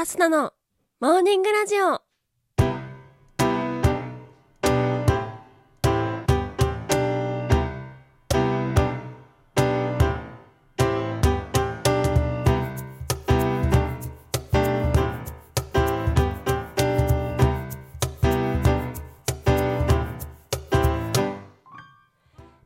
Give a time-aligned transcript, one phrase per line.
[0.00, 0.52] アスナの
[1.00, 2.00] モーニングラジオ。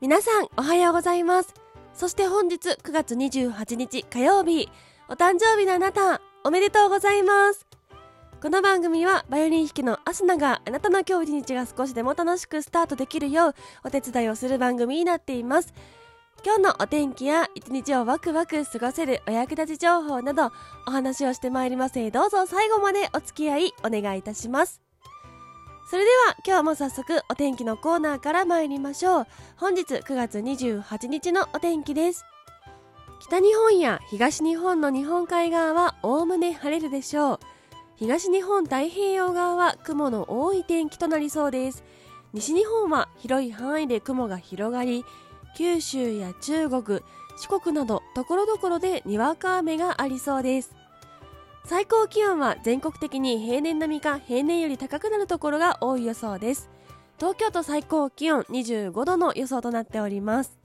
[0.00, 1.54] 皆さんおはようございます。
[1.94, 4.68] そして本日9月28日火曜日、
[5.08, 7.66] お誕生日のあなた、おめでとうございます。
[8.40, 15.74] この番組はバイオリン弾きのアスナがあなたの今日一日が少しでも楽しくスタートできるようお手伝いをする番組になっています。
[16.42, 20.50] 今日のお天気や一日をワクワク過ごせるお役立ち情報など
[20.86, 24.80] お話をしてまいりますのでどうぞ最後までお付き合いお願いいたします。
[25.90, 29.26] それでは今日も早速お天気のコーナーから参りましょう。
[29.56, 32.24] 本日9月28日のお天気です。
[33.20, 37.40] 北日本や東日本の日本海側はおおむね晴れるでしょう。
[37.96, 41.84] 東日本太平洋側は雲の多い天気となりそうです。
[42.32, 45.04] 西日本は広い範囲で雲が広がり、
[45.54, 47.00] 九州や中国、
[47.36, 50.74] 四国など所々でにわか雨がありそうです。
[51.66, 56.70] 最高気温は全国的に平年並みか平年より高くなるところが多い予想です。
[57.18, 60.59] 東京都最高気温25度の予想となっております。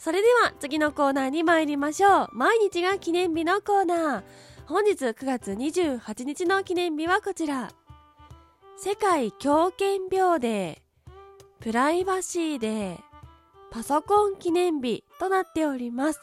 [0.00, 2.28] それでは次のコーナーに参りましょう。
[2.32, 4.22] 毎日が記念日のコーナー。
[4.64, 7.70] 本日9月28日の記念日はこちら。
[8.78, 12.98] 世界狂犬病デー、プライバシーデー、
[13.70, 16.20] パソコン記念日となっております。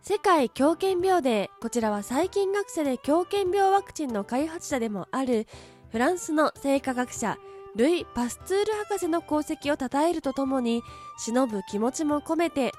[0.00, 5.46] 世界狂犬病デー、こちらは細菌学者で狂犬病ワクチンの開発者でもある
[5.90, 7.36] フランスの生化学者
[7.76, 10.82] ルイ・パスツール博士の功績を称えるとともに
[11.18, 12.72] 忍ぶ気持ちも込めて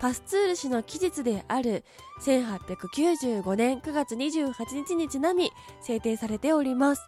[0.00, 1.84] パスツール氏の期日である
[2.22, 4.54] 1895年9月28
[4.86, 5.50] 日にちなみ
[5.82, 7.02] 制定されております。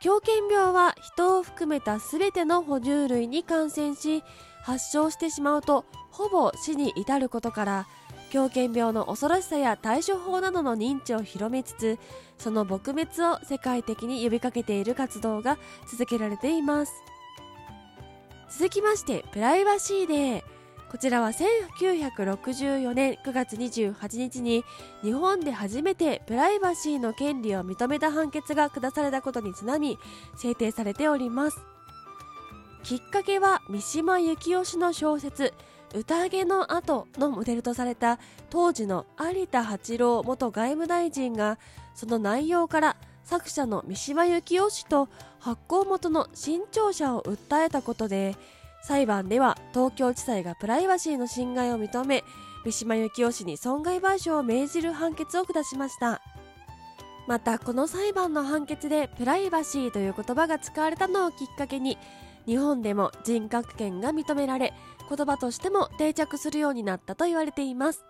[0.00, 4.22] 狂犬病は人を含めた全ての哺乳類に感染し
[4.62, 7.86] 発症してしまうとほぼ死に至ることから
[8.30, 11.98] 狂犬病の恐ろしさや対処法などの認知を広めつつ
[12.38, 15.58] その撲滅を世界的に呼びかけている活動が
[15.90, 16.92] 続けられています。
[18.48, 20.42] 続きましてプライバシーデー。
[20.90, 24.64] こちらは1964年9月28日に
[25.02, 29.98] 日本で初めてプライバシーの権利を認めた判決が下されたことにちなみ
[30.36, 31.58] 制定されております。
[32.84, 35.52] きっかけは三島由紀夫氏の小説
[36.00, 38.18] 宴の後のモデルとされた
[38.50, 41.58] 当時の有田八郎元外務大臣が
[41.94, 45.08] その内容から作者の三島由紀夫氏と
[45.40, 48.36] 発行元の新潮社を訴えたことで
[48.82, 52.22] 裁判では東京地裁がプライバシーの侵害を認め
[52.64, 56.20] 三島由紀夫氏に損害賠償を命じる判決を下しました。
[57.26, 61.98] またこの裁判の判決でプライバシーという言葉が使われたのをきっかけに
[62.46, 64.72] 日本でも人格権が認められ
[65.08, 68.04] 言葉としても定着するようになったと言われています。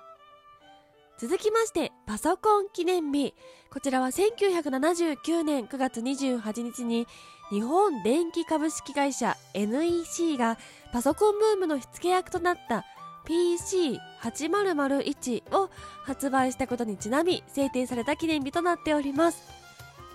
[1.19, 3.35] 続きましてパソコン記念日。
[3.71, 7.07] こちらは1979年9月28日に
[7.51, 10.59] 日本電気株式会社 NEC が
[10.93, 12.85] パソコンブームの火付け役となった
[13.27, 15.71] PC8001 を
[16.05, 19.43] 発売したことにちなみ制定された記念日となっております。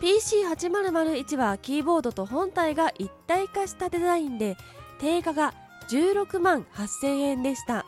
[0.01, 4.57] PC8001 はキーボードと本体が一体化したデザインで
[4.99, 5.53] 定価が
[5.91, 7.85] 16万8000円でした。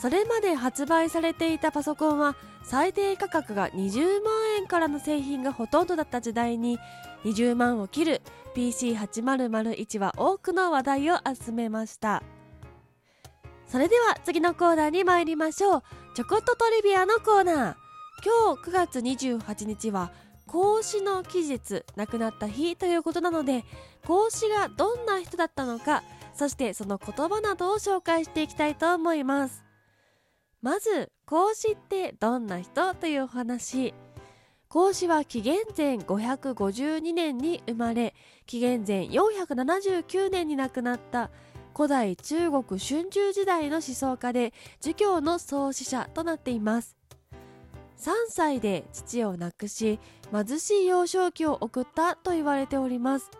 [0.00, 6.78] それまで発売されていたパソコンは最低価格が20万円からの製品がほとんどだった時代に
[7.24, 8.22] 20万を切る
[8.54, 12.22] PC8001 は多くの話題を集めました。
[13.66, 15.82] それでは次のコーナーに参りましょう。
[16.14, 17.74] ちょこっとトリビアのコーナー。
[18.24, 20.12] 今日9月28日は
[20.46, 23.64] 孔子の期日亡くなった日ということなので
[24.06, 26.02] 孔子がどんな人だったのか
[26.34, 29.64] そしてその言葉などを紹介していきたいと思います。
[30.60, 33.94] まず孔子ってどんな人というお話。
[34.68, 38.14] 孔子は紀元前552年に生まれ
[38.46, 41.30] 紀元前479年に亡くなった
[41.76, 46.96] 古代中国春秋時代の思想家で儒教の創始者となっています。
[47.98, 50.00] 3歳で父を亡くし
[50.32, 53.30] 貧しい幼少期を送ったと言われております。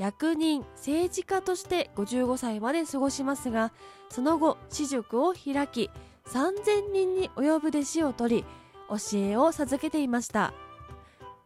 [0.00, 3.70] 役人政治家として55歳まで過ごしますが
[4.08, 5.90] その後私塾を開き
[6.26, 8.44] 3000人に及ぶ弟子を取り
[8.88, 10.52] 教えを授けていました。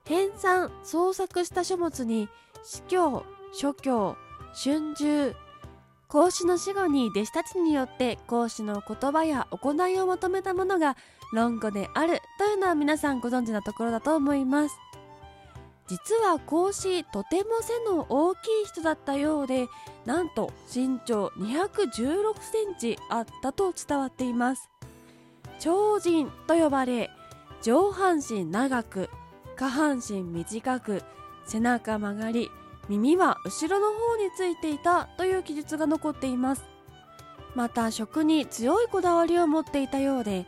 [0.04, 2.28] 編纂創作した書物に
[2.62, 4.16] 司教諸教
[4.54, 5.34] 春秋
[6.08, 10.96] 孔子の死後に弟子たちによって孔子の言葉や行いをまとめたものが
[11.32, 14.76] 論語であるというのは皆さんご存知のところだと思います。
[15.86, 19.69] 実は孔子とても背の大きい人だったようで
[20.06, 24.70] なんと身長216センチあったと伝わっています。
[25.58, 27.10] 超人と呼ばれ
[27.62, 29.08] 上半身長く
[29.56, 31.02] 下半身短く
[31.46, 32.50] 背中曲がり
[32.88, 36.64] 耳は後ろの方についていたという記述が残っています。
[37.54, 40.44] また食に強いこだわりを持っていたようで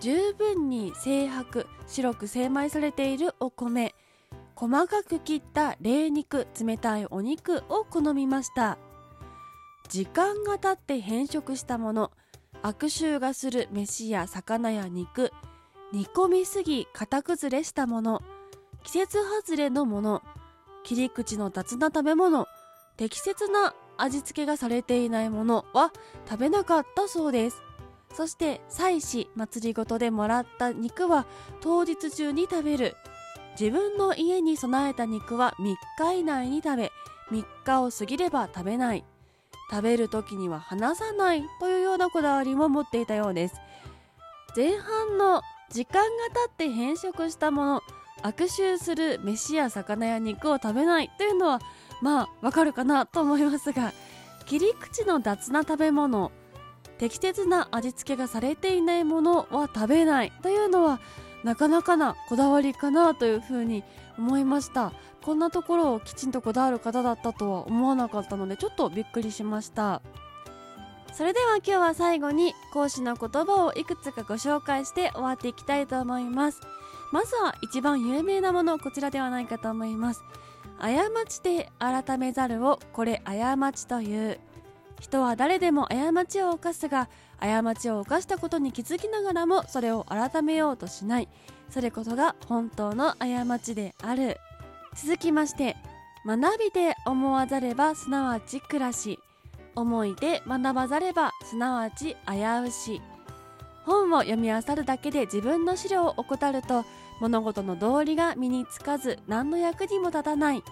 [0.00, 3.94] 十分に精白白く精米されているお米
[4.60, 8.76] 細かく切った冷肉冷たいお肉を好みました。
[9.88, 12.10] 時間が経って変色したもの
[12.60, 15.32] 悪臭がする飯や魚や肉
[15.94, 18.20] 煮込みすぎ型崩れしたもの
[18.82, 20.22] 季節外れのもの
[20.84, 22.46] 切り口の雑な食べ物
[22.98, 25.90] 適切な味付けがされていないものは
[26.28, 27.62] 食べなかったそうです。
[28.12, 31.24] そして祭祀祭りごとでもらった肉は
[31.62, 32.94] 当日中に食べる。
[33.58, 36.92] 自分の家に備えた肉は3日以内に食べ
[37.30, 39.04] 3日を過ぎれば食べない。
[39.70, 43.54] 食べる時には離さないというようなこだわりも持っていたようです。
[44.56, 47.82] 前半の時間が経って変色したもの
[48.22, 51.60] 悪臭する飯や魚や肉を食べないというのは
[52.02, 53.92] まあわかるかなと思いますが
[54.46, 56.32] 切り口の雑な食べ物
[56.98, 61.00] 適切な味付けがされていないものは食べないというのは
[61.44, 63.82] なかなかなこだわりかなというふうに
[64.18, 64.92] 思いました。
[65.22, 70.02] こんなところをきちんとこだわる方だったとは思わなかったのでちょっとびっくりしました。
[71.12, 76.60] それでは今日は最後に講師の言葉をいくつかご紹介して終わっていきたいと思います。
[77.12, 80.22] まずは一番有名なものこちらではないかと思います。
[80.78, 80.90] 過
[81.28, 84.40] ちで改めざるをこれ過ちという。
[85.00, 87.08] 人は誰でも過ちを犯すが
[87.40, 91.28] 過ちを犯したことに気づきながらもそれを改めようとしない。
[91.70, 94.36] それこそが本当の過ちである。
[94.94, 95.76] 続きまして
[96.26, 99.18] 学びで思わざればすなわち暮らし。
[99.76, 103.00] 思いで学ばざればすなわち危うし。
[103.86, 106.84] 本を読み漁るだけで自分の資料を怠ると
[107.20, 110.62] 物事の道理が身につかず何の役にも立たない。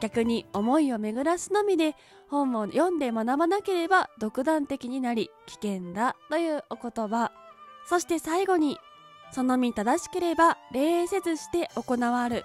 [0.00, 1.94] 逆に思いを巡らすのみで
[2.28, 7.32] 本を読んで学ばなければ独断的になり危険だというお言葉。
[7.86, 8.78] そして最後に
[9.32, 12.44] その身正しければ礼せずして行わる。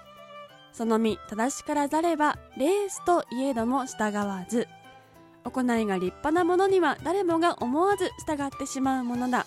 [0.72, 4.66] その身正しからざれば礼すといえども従わず。
[5.44, 9.46] 行いが立派なものには誰もが思わず従ってしまうものだ。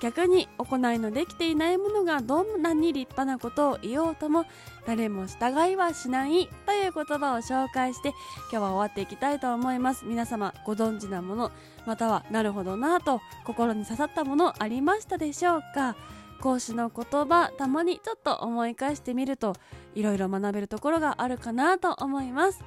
[0.00, 4.44] 逆に行いのできていないものがどんなに立派なことを言おうとも
[4.86, 8.16] 誰も従いはしないという言葉を紹介して今
[8.50, 10.04] 日は終わっていきたいと思います。
[10.04, 11.50] 皆様ご存知なもの
[11.86, 15.96] またはなるほどなと心に刺さったものありましたでしょうか？
[16.40, 19.54] 講師の言葉たまにちょっと思い返してみると
[19.94, 22.62] いろいろ学べるところがあるかなと思います。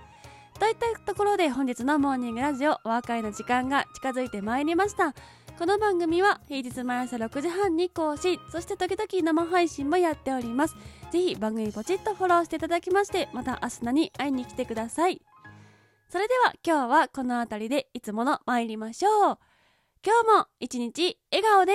[0.60, 5.14] といったところで本日のモーニングラジオお別れの時間が近づいてまいりました。
[5.60, 10.76] この番組は平日毎朝6時半に更新、そして時々生配信もやっております。
[11.12, 15.22] ぜひ番組ポチッとフォローしていただきまして、また明日ナに会いに来てください。
[16.08, 19.38] それでは今日はこの辺りでいつもの参りましょう。
[20.02, 21.74] 今日も一日笑顔で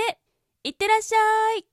[0.63, 1.67] いってらっしゃい